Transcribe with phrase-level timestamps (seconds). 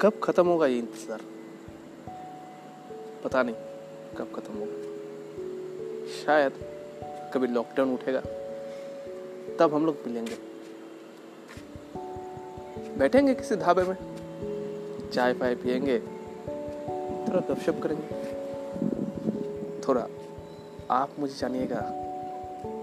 [0.00, 1.20] कब खत्म होगा ये इंतज़ार?
[3.24, 3.54] पता नहीं,
[4.18, 4.76] कब खत्म होगा।
[6.24, 6.52] शायद
[7.34, 8.20] कभी लॉकडाउन उठेगा,
[9.58, 10.36] तब हम लोग मिलेंगे।
[12.98, 13.96] बैठेंगे किसी ढाबे में,
[15.12, 18.08] चाय पाय पियेंगे, थोड़ा गपशप करेंगे।
[19.80, 20.06] थोड़ा
[20.90, 21.80] आप मुझे जानिएगा,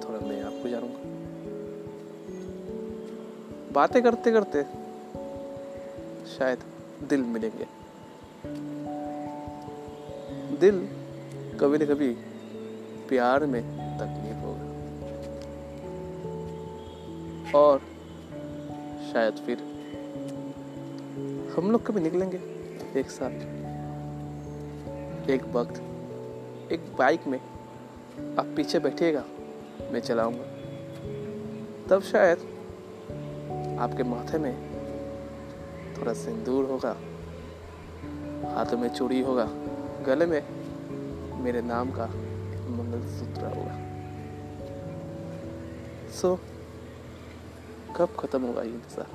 [0.03, 0.99] थोड़ा मैं आपको जानूँगा।
[3.73, 4.63] बातें करते करते
[6.37, 6.59] शायद
[7.03, 7.67] दिल मिलेंगे।
[10.57, 10.89] दिल
[11.59, 12.09] कभी न कभी
[13.09, 13.61] प्यार में
[13.97, 14.67] तकलीफ़ होगा।
[17.59, 17.79] और
[19.13, 19.57] शायद फिर
[21.57, 22.37] हम लोग कभी निकलेंगे
[22.99, 23.31] एक साथ।
[25.29, 25.75] एक वक्त,
[26.71, 27.39] एक बाइक में
[28.39, 29.23] आप पीछे बैठिएगा,
[29.91, 30.45] मैं चलाऊँगा।
[31.89, 32.37] तब शायद
[33.79, 34.76] आपके माथे में
[35.97, 36.95] थोड़ा सिंदूर होगा,
[38.53, 39.45] हाथों में चूड़ी होगा,
[40.05, 40.41] गले में
[41.43, 42.05] मेरे नाम का
[42.69, 43.75] मंगल सूत्र होगा।
[46.11, 46.35] सो
[47.97, 49.07] कब खत्म होगा ये इंतज़ार?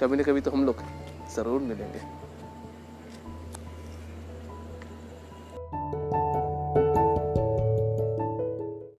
[0.00, 0.82] कभी ना कभी तो हम लोग
[1.34, 2.00] ज़रूर मिलेंगे।